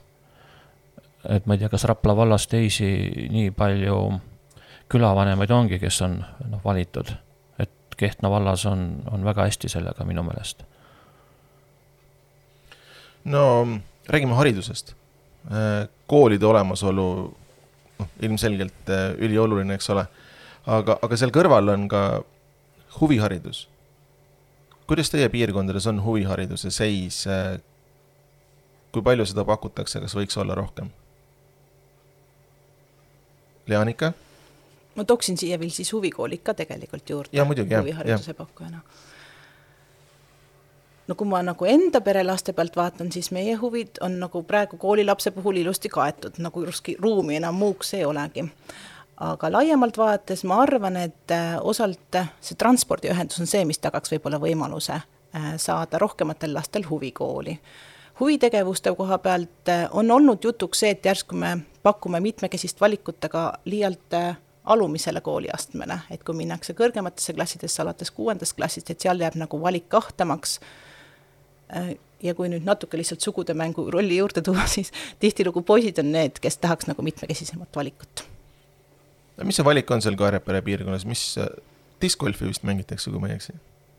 [1.30, 2.90] et ma ei tea, kas Rapla vallas teisi
[3.32, 4.20] nii palju
[4.90, 7.12] külavanemaid ongi, kes on noh, valitud,
[7.60, 10.64] et Kehtna vallas on, on väga hästi sellega minu meelest.
[13.26, 13.68] no
[14.08, 14.96] räägime haridusest
[16.08, 17.08] koolide olemasolu
[18.00, 20.06] noh, ilmselgelt äh, ülioluline, eks ole.
[20.68, 22.04] aga, aga seal kõrval on ka
[23.00, 23.68] huviharidus.
[24.88, 27.26] kuidas teie piirkondades on huvihariduse seis?
[27.28, 27.58] Äh,
[28.92, 30.90] kui palju seda pakutakse, kas võiks olla rohkem?
[33.68, 34.14] Leanika?
[34.96, 37.46] ma tooksin siia veel siis huvikoolid ka tegelikult juurde.
[37.46, 38.82] huvihariduse pakkujana.
[38.82, 39.08] no
[41.16, 45.62] kui ma nagu enda perelaste pealt vaatan, siis meie huvid on nagu praegu koolilapse puhul
[45.62, 48.50] ilusti kaetud, nagu justkui ruumi enam muuks ei olegi
[49.18, 54.40] aga laiemalt vaadates ma arvan, et äh, osalt see transpordiühendus on see, mis tagaks võib-olla
[54.42, 57.58] võimaluse äh, saada rohkematel lastel huvikooli.
[58.20, 63.54] huvitegevuste koha pealt äh, on olnud jutuks see, et järsku me pakume mitmekesist valikut, aga
[63.66, 64.14] liialt
[64.68, 69.88] alumisele kooliastmele, et kui minnakse kõrgematesse klassidesse alates kuuendast klassist, et seal jääb nagu valik
[69.90, 70.60] kahtamaks.
[72.24, 76.42] Ja kui nüüd natuke lihtsalt sugude mängu rolli juurde tuua, siis tihtilugu poisid on need,
[76.42, 78.26] kes tahaks nagu mitmekesisemat valikut
[79.46, 81.36] mis see valik on seal Kaarepere piirkonnas, mis
[82.02, 83.58] discgolfi vist mängitakse, kui ma ei eksi?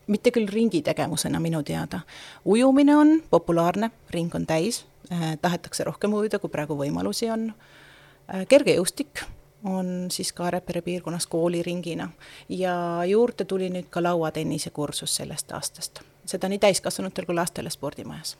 [0.09, 1.99] mitte küll ringitegevusena minu teada.
[2.45, 8.45] ujumine on populaarne, ring on täis eh,, tahetakse rohkem ujuda, kui praegu võimalusi on eh,.
[8.49, 9.21] kergejõustik
[9.63, 12.09] on siis Kaarepere piirkonnas kooliringina
[12.49, 12.73] ja
[13.05, 18.37] juurde tuli nüüd ka lauatennise kursus sellest aastast, seda nii täiskasvanutel kui lastele spordimajas.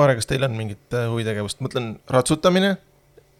[0.00, 2.76] Aare, kas teil on mingit huvitegevust, mõtlen ratsutamine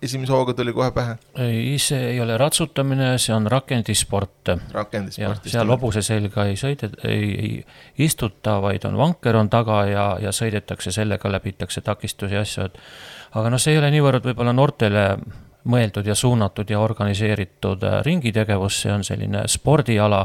[0.03, 1.17] esimese hooga tuli kohe pähe?
[1.39, 4.53] ei, see ei ole ratsutamine, see on rakendisport.
[4.73, 5.45] rakendisport.
[5.53, 10.33] seal hobuse selga ei sõida, ei, ei istuta, vaid on vanker on taga ja, ja
[10.33, 12.81] sõidetakse sellega, läbitakse takistusi ja asju, et
[13.37, 15.07] aga noh, see ei ole niivõrd võib-olla noortele
[15.65, 20.25] mõeldud ja suunatud ja organiseeritud äh, ringitegevus, see on selline spordiala,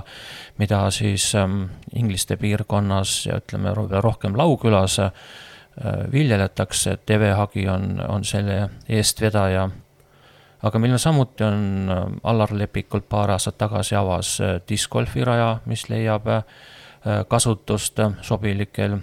[0.61, 5.11] mida siis ähm, ingliste piirkonnas ja ütleme rohkem Laukülas äh,
[6.11, 9.69] viljeletakse, et Eve Hagi on, on selle eestvedaja.
[10.63, 14.37] aga meil on samuti, on äh, Allar Lepikult paar aastat tagasi avas
[14.69, 16.31] discgolfi raja, mis leiab
[17.27, 18.95] kasutust sobilikel,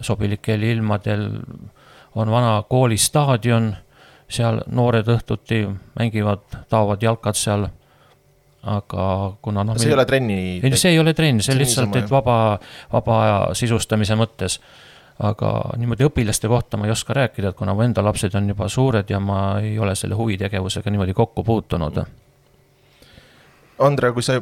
[0.00, 1.40] sobilikel ilmadel.
[2.14, 3.76] on vana koolistaadion,
[4.28, 5.62] seal noored õhtuti
[5.98, 7.68] mängivad, taovad jalkad seal
[8.68, 9.04] aga
[9.42, 9.78] kuna noh.
[9.78, 10.38] see ei ole trenni?
[10.60, 12.58] ei, see ei ole trenn, see on lihtsalt, et vaba,
[12.92, 14.58] vaba aja sisustamise mõttes
[15.18, 18.68] aga niimoodi õpilaste kohta ma ei oska rääkida, et kuna mu enda lapsed on juba
[18.70, 22.02] suured ja ma ei ole selle huvitegevusega niimoodi kokku puutunud.
[23.78, 24.40] Andre, kui sa,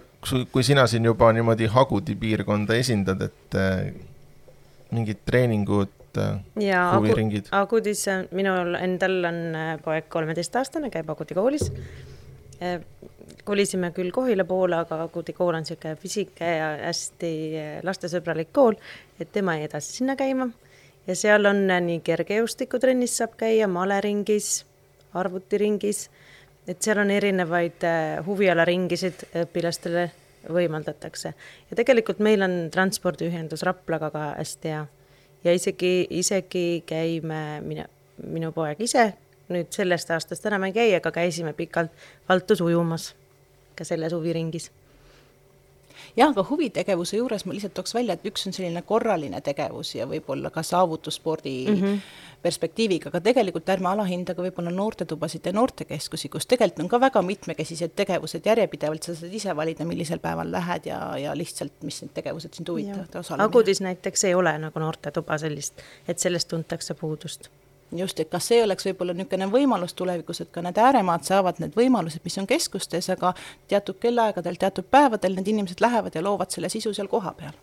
[0.53, 3.89] kui sina siin juba niimoodi Hagudi piirkonda esindad, et äh,
[4.93, 7.51] mingid treeningud äh,, huviringid?
[7.57, 11.71] Agudis, minul endal on äh, poeg kolmeteistaastane, käib Agudi koolis
[12.61, 12.81] äh,
[13.47, 17.33] kolisime küll Kohila poole, aga Agudi kool on niisugune pisike ja hästi
[17.87, 18.79] lastesõbralik kool,
[19.21, 20.49] et tema jäi edasi sinna käima
[21.07, 24.65] ja seal on nii kergejõustikutrennis saab käia, maleringis,
[25.15, 26.07] arvutiringis,
[26.67, 27.87] et seal on erinevaid
[28.27, 30.09] huvialaringisid õpilastele
[30.53, 31.35] võimaldatakse.
[31.71, 34.85] ja tegelikult meil on transpordiühendus Raplaga ka hästi hea.
[35.45, 37.87] Ja isegi, isegi käime, mina,
[38.27, 39.13] minu poeg ise,
[39.53, 41.93] nüüd sellest aastast enam ei käi, aga käisime pikalt
[42.29, 43.13] Valtus ujumas
[43.77, 44.71] ka selles huviringis
[46.17, 50.07] jah, aga huvitegevuse juures ma lihtsalt tooks välja, et üks on selline korraline tegevus ja
[50.09, 51.99] võib-olla ka saavutusspordi mm -hmm.
[52.43, 57.95] perspektiiviga, aga tegelikult ärme alahindage võib-olla noortetubasid ja noortekeskusi, kus tegelikult on ka väga mitmekesised
[57.97, 62.55] tegevused järjepidevalt, sa saad ise valida, millisel päeval lähed ja, ja lihtsalt, mis need tegevused
[62.55, 63.23] sind huvitavad.
[63.39, 67.51] Agudis näiteks ei ole nagu noortetuba sellist, et sellest tuntakse puudust
[67.93, 71.77] just, et kas see oleks võib-olla niisugune võimalus tulevikus, et ka need ääremaad saavad need
[71.79, 73.33] võimalused, mis on keskustes, aga
[73.71, 77.55] teatud kellaaegadel, teatud päevadel need inimesed lähevad ja loovad selle sisu seal kohapeal.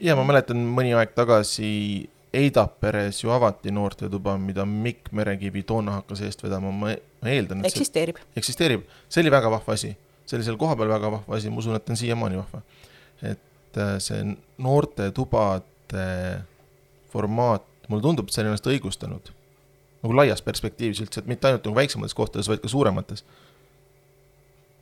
[0.00, 6.24] ja ma mäletan mõni aeg tagasi Eidaperes ju avati noortetuba, mida Mikk Merekivi toona hakkas
[6.26, 6.90] eest vedama, ma
[7.30, 8.18] eeldan, et eksisteerib.
[8.36, 9.92] eksisteerib, see oli väga vahva asi,
[10.26, 12.62] see oli seal kohapeal väga vahva asi, ma usun, et on siiamaani vahva.
[13.22, 14.24] et äh, see
[14.58, 16.08] noortetubade
[17.12, 19.32] formaat mulle tundub, et see on ennast õigustanud.
[20.04, 23.24] nagu laias perspektiivis üldse, et mitte ainult nagu väiksemates kohtades, vaid ka suuremates.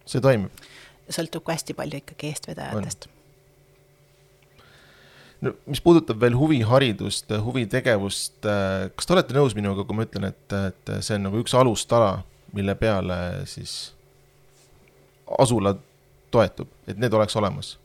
[0.07, 0.51] see toimib.
[1.09, 3.09] sõltub ka hästi palju ikkagi eestvedajatest.
[5.43, 8.41] no mis puudutab veel huviharidust, huvitegevust,
[8.97, 12.23] kas te olete nõus minuga, kui ma ütlen, et, et see on nagu üks alustala,
[12.53, 13.93] mille peale siis
[15.39, 15.75] asula
[16.33, 17.77] toetub, et need oleks olemas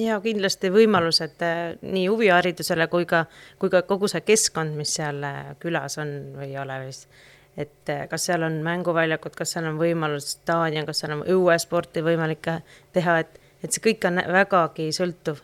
[0.00, 3.24] ja kindlasti võimalused äh, nii huviharidusele kui ka,
[3.60, 7.08] kui ka kogu see keskkond, mis seal äh, külas on või ei ole vist.
[7.56, 12.04] et äh, kas seal on mänguväljakud, kas seal on võimalus staadion, kas seal on õuesporti
[12.04, 12.48] võimalik
[12.92, 15.42] teha, et, et see kõik on vägagi sõltuv.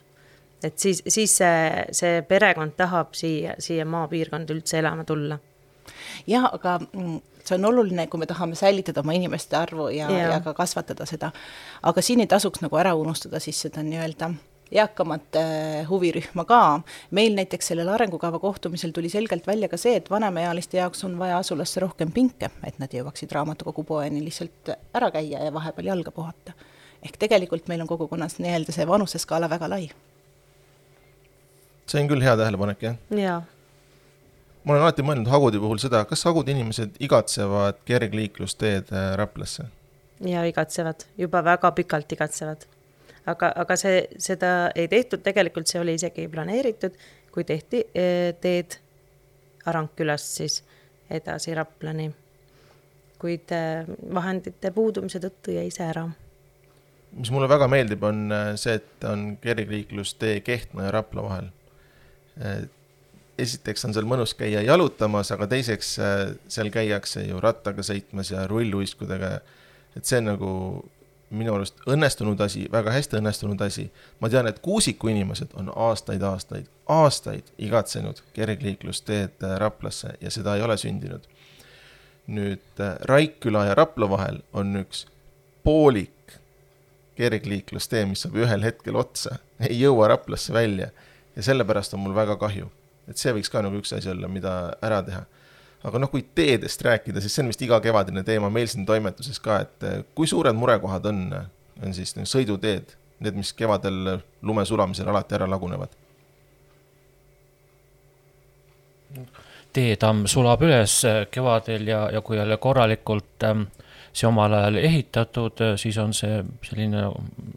[0.64, 5.38] et siis, siis see, see perekond tahab siia, siia maapiirkonda üldse elama tulla.
[6.26, 10.28] Jah, aga mm, see on oluline, kui me tahame säilitada oma inimeste arvu ja, ja.,
[10.34, 11.32] ja ka kasvatada seda.
[11.82, 14.32] aga siin ei tasuks nagu ära unustada siis seda nii-öelda
[14.72, 16.80] eakamat äh, huvirühma ka.
[17.10, 21.38] meil näiteks sellel arengukava kohtumisel tuli selgelt välja ka see, et vanemaealiste jaoks on vaja
[21.38, 26.52] asulasse rohkem pinke, et nad jõuaksid raamatukogu poeni lihtsalt ära käia ja vahepeal jalga puhata.
[27.02, 29.90] ehk tegelikult meil on kogukonnas nii-öelda see vanuseskaala väga lai.
[31.86, 33.00] see on küll hea tähelepanek, jah?
[33.10, 33.42] jaa
[34.68, 39.64] ma olen alati mõelnud Hagudi puhul seda, kas Hagudi inimesed igatsevad kergliiklusteed äh, Raplasse?
[40.20, 42.66] ja igatsevad, juba väga pikalt igatsevad.
[43.26, 46.96] aga, aga see, seda ei tehtud, tegelikult see oli isegi planeeritud,
[47.32, 48.78] kui tehti eh, teed
[49.68, 50.62] Arankkülast siis
[51.10, 52.10] edasi Raplani.
[53.18, 56.08] kuid eh, vahendite puudumise tõttu jäi see ära.
[57.12, 61.54] mis mulle väga meeldib, on see, et on kergliiklustee Kehtna ja Rapla vahel.
[63.38, 65.94] Esiteks on seal mõnus käia jalutamas, aga teiseks
[66.48, 69.38] seal käiakse ju rattaga sõitmas ja rulluiskudega
[69.98, 70.52] et see on nagu
[71.28, 73.88] minu arust õnnestunud asi, väga hästi õnnestunud asi.
[74.20, 80.64] ma tean, et Kuusiku inimesed on aastaid-aastaid, aastaid igatsenud kergliiklusteed äh, Raplasse ja seda ei
[80.64, 81.28] ole sündinud.
[82.26, 85.06] nüüd äh, Raikküla ja Rapla vahel on üks
[85.64, 86.38] poolik
[87.18, 90.92] kergliiklustee, mis saab ühel hetkel otsa, ei jõua Raplasse välja
[91.36, 92.70] ja sellepärast on mul väga kahju,
[93.08, 95.24] et see võiks ka nagu üks asi olla, mida ära teha
[95.86, 99.60] aga noh, kui teedest rääkida, siis see on vist igakevadine teema meil siin toimetuses ka,
[99.66, 101.22] et eh, kui suured murekohad on,
[101.84, 105.96] on siis sõiduteed, need, mis kevadel lume sulamisel alati ära lagunevad?
[109.72, 110.94] teetamm sulab üles
[111.32, 113.62] kevadel ja, ja kui jälle korralikult ähm,
[114.12, 117.06] see omal ajal ehitatud, siis on see selline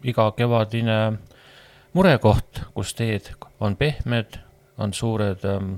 [0.08, 0.98] igakevadine
[1.98, 4.38] murekoht, kus teed on pehmed,
[4.82, 5.76] on suured ähm,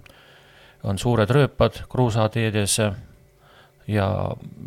[0.83, 2.77] on suured rööpad kruusateedes
[3.87, 4.07] ja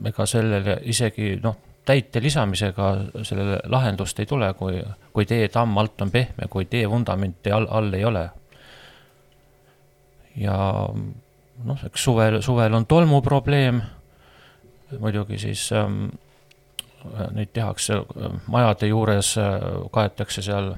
[0.05, 2.89] ega sellele isegi noh, täite lisamisega
[3.23, 4.81] sellele lahendust ei tule, kui,
[5.13, 8.29] kui teetamm alt on pehme, kui tee vundamenti all, all ei ole.
[10.37, 10.57] ja
[11.65, 13.81] noh, eks suvel, suvel on tolmuprobleem,
[15.01, 16.09] muidugi siis ähm,
[17.33, 18.03] neid tehakse
[18.53, 19.37] majade juures,
[19.93, 20.75] kaetakse seal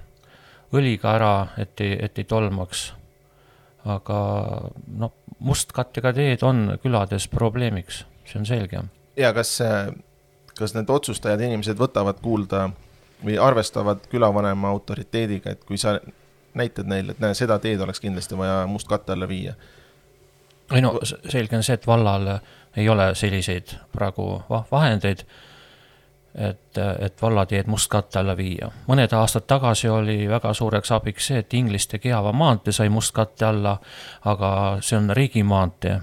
[0.77, 2.93] õliga ära, et ei, et ei tolmaks
[3.89, 4.19] aga
[4.99, 8.83] noh, mustkattega teed on külades probleemiks, see on selge.
[9.17, 9.59] ja kas,
[10.59, 12.69] kas need otsustajad, inimesed võtavad kuulda
[13.25, 15.99] või arvestavad külavanema autoriteediga, et kui sa
[16.55, 19.55] näitad neile, et näe, seda teed oleks kindlasti vaja mustkatte alla viia?
[20.75, 22.29] ei no selge on see, et vallal
[22.77, 25.25] ei ole selliseid praegu vahendeid
[26.39, 28.71] et, et vallateed mustkatte alla viia.
[28.87, 33.79] mõned aastad tagasi oli väga suureks abiks see, et Ingliste-Keava maantee sai mustkatte alla,
[34.25, 36.01] aga see on riigimaantee.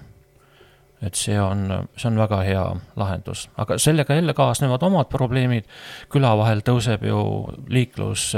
[1.06, 5.66] et see on, see on väga hea lahendus, aga sellega jälle kaasnevad omad probleemid.
[6.10, 7.20] küla vahel tõuseb ju
[7.68, 8.34] liiklus,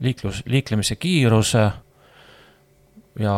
[0.00, 1.54] liiklus, liiklemise kiirus
[3.20, 3.34] ja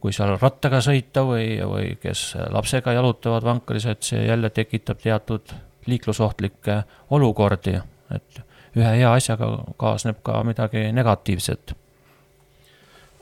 [0.00, 5.52] kui seal rattaga sõita või, või kes lapsega jalutavad vankris, et see jälle tekitab teatud
[5.88, 6.82] liiklusohtlikke
[7.16, 7.78] olukordi,
[8.14, 8.40] et
[8.76, 11.74] ühe hea asjaga kaasneb ka midagi negatiivset.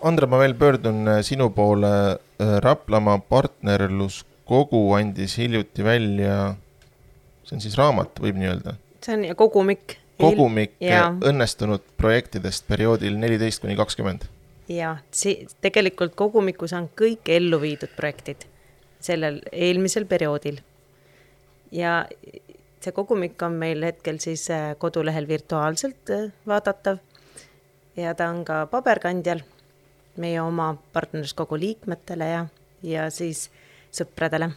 [0.07, 1.93] Andre, ma veel pöördun äh, sinu poole.
[2.37, 6.55] Äh, Raplamaa partnerluskogu andis hiljuti välja,
[7.47, 8.77] see on siis raamat, võib nii öelda?
[9.07, 9.97] see on kogumik.
[10.21, 11.11] kogumik ja.
[11.25, 14.27] õnnestunud projektidest perioodil neliteist kuni kakskümmend.
[14.69, 18.47] ja, see tegelikult kogumikus on kõik ellu viidud projektid
[19.01, 20.59] sellel eelmisel perioodil.
[21.73, 22.05] ja
[22.87, 27.01] see kogumik on meil hetkel siis äh, kodulehel virtuaalselt äh, vaadatav
[27.99, 29.43] ja ta on ka paberkandjal
[30.23, 32.43] meie oma partnerluskogu liikmetele ja,
[32.87, 33.49] ja siis
[33.95, 34.51] sõpradele.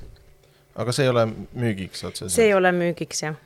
[0.75, 2.35] aga see ei ole müügiks otseselt?
[2.35, 3.39] see ei ole müügiks, jah.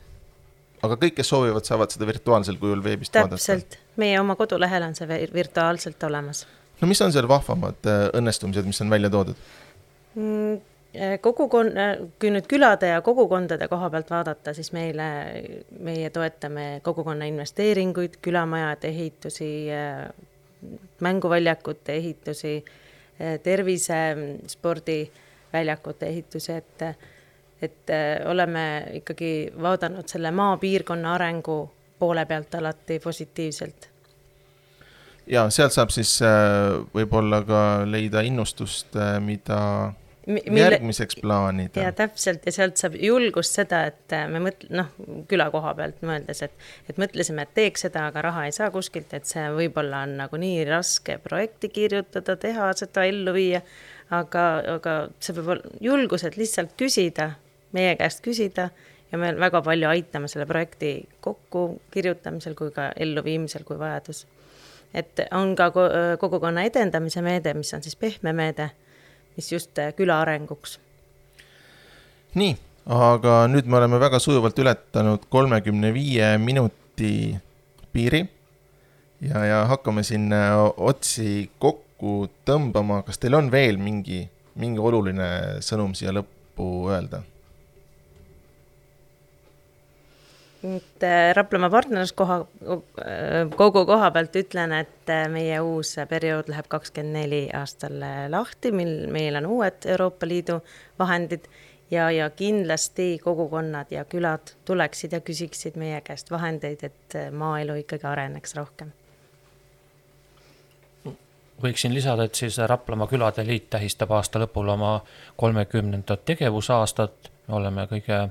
[0.83, 3.31] aga kõik, kes soovivad, saavad seda virtuaalsel kujul veebist täpselt.
[3.31, 3.45] vaadata?
[3.45, 6.43] täpselt, meie oma kodulehel on see virtuaalselt olemas.
[6.81, 9.39] no mis on seal vahvamad äh, õnnestumised, mis on välja toodud
[10.19, 10.61] mm,?
[10.95, 15.03] Äh, kogukon-, äh, kui nüüd külade ja kogukondade koha pealt vaadata, siis meile,
[15.81, 20.09] meie toetame kogukonna investeeringuid, külamajade ehitusi, äh,
[21.01, 22.65] mänguväljakute ehitusi,
[23.43, 26.81] tervisespordiväljakute ehitusi, et
[27.63, 27.87] et
[28.25, 33.89] oleme ikkagi vaadanud selle maapiirkonna arengu poole pealt alati positiivselt.
[35.27, 36.19] ja sealt saab siis
[36.95, 38.87] võib-olla ka leida innustust,
[39.19, 39.93] mida
[40.27, 41.81] mille, järgmiseks plaanida.
[41.81, 44.91] ja täpselt ja sealt saab julgust seda, et äh, me mõtle-, noh,
[45.29, 46.53] küla koha pealt mõeldes, et,
[46.89, 50.39] et mõtlesime, et teeks seda, aga raha ei saa kuskilt, et see võib-olla on nagu
[50.39, 53.63] nii raske projekti kirjutada, teha seda, ellu viia.
[54.13, 54.45] aga,
[54.75, 57.31] aga see peab olema julgused lihtsalt küsida,
[57.73, 58.69] meie käest küsida
[59.11, 64.25] ja me väga palju aitame selle projekti kokkukirjutamisel kui ka elluviimisel, kui vajadus
[64.93, 65.71] et on ka
[66.21, 68.69] kogukonna edendamise meede, mis on siis pehme meede,
[69.37, 70.77] mis just küla arenguks.
[72.35, 72.55] nii,
[72.85, 77.35] aga nüüd me oleme väga sujuvalt ületanud kolmekümne viie minuti
[77.93, 78.23] piiri
[79.21, 80.31] ja, ja hakkame siin
[80.77, 84.25] otsi kokku tõmbama, kas teil on veel mingi,
[84.59, 85.29] mingi oluline
[85.63, 87.23] sõnum siia lõppu öelda?
[90.63, 96.69] Et äh, Raplamaa partnerluskoha, äh, kogu koha pealt ütlen, et äh, meie uus periood läheb
[96.71, 97.99] kakskümmend neli aastal
[98.31, 100.61] lahti, mil meil on uued Euroopa Liidu
[100.99, 101.49] vahendid
[101.91, 108.07] ja, ja kindlasti kogukonnad ja külad tuleksid ja küsiksid meie käest vahendeid, et maaelu ikkagi
[108.07, 108.93] areneks rohkem.
[111.63, 114.93] Võiksin lisada, et siis Raplamaa Külade Liit tähistab aasta lõpul oma
[115.39, 118.23] kolmekümnendat tegevusaastat, me oleme kõige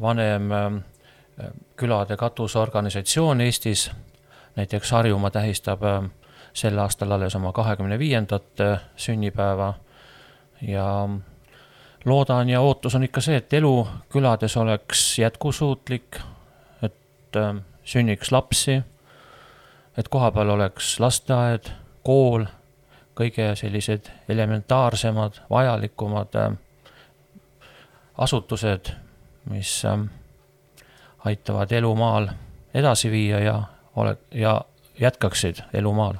[0.00, 0.48] vanem
[1.76, 3.90] külade katusorganisatsioon Eestis,
[4.56, 6.10] näiteks Harjumaa tähistab äh,
[6.52, 9.74] sel aastal alles oma kahekümne viiendat äh, sünnipäeva.
[10.62, 11.08] Ja
[12.04, 16.18] loodan ja ootus on ikka see, et elu külades oleks jätkusuutlik,
[16.82, 17.36] et
[17.84, 18.80] sünniks lapsi,
[19.96, 21.70] et kohapeal oleks lasteaed
[22.02, 22.44] kool,
[23.18, 26.52] kõige sellised elementaarsemad, vajalikumad äh,
[28.18, 28.92] asutused,
[29.50, 29.98] mis äh,
[31.24, 32.28] aitavad elu maal
[32.74, 33.62] edasi viia ja
[33.96, 34.60] ole- ja
[35.00, 36.14] jätkaksid elu maal.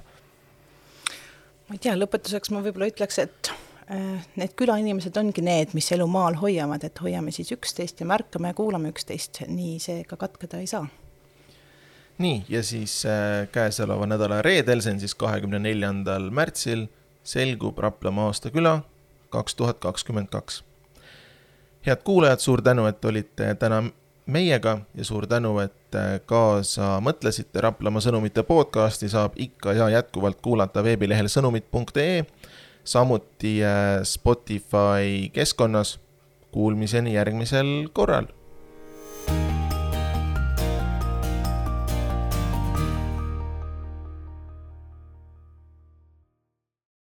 [1.69, 3.53] ma ei tea, lõpetuseks ma võib-olla ütleks, et
[3.91, 8.49] äh, need külainimesed ongi need, mis elu maal hoiavad, et hoiame siis üksteist ja märkame
[8.49, 10.87] ja kuulame üksteist, nii see ka katkeda ei saa
[12.19, 16.89] nii, ja siis äh, käesoleva nädala reedel, see on siis kahekümne neljandal märtsil,
[17.23, 18.81] selgub Raplamaa aastaküla
[19.31, 20.65] kaks tuhat kakskümmend kaks.
[21.87, 23.83] head kuulajad, suur tänu, et olite täna
[24.29, 27.63] meiega ja suur tänu, et äh, kaasa mõtlesite.
[27.65, 32.25] Raplamaa sõnumite podcasti saab ikka ja jätkuvalt kuulata veebilehel sõnumid.ee,
[32.85, 35.99] samuti äh, Spotify keskkonnas.
[36.49, 38.31] Kuulmiseni järgmisel korral